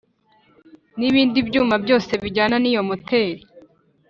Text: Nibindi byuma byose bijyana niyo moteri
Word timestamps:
Nibindi 0.97 1.39
byuma 1.47 1.75
byose 1.83 2.11
bijyana 2.23 2.55
niyo 2.59 2.81
moteri 2.89 3.43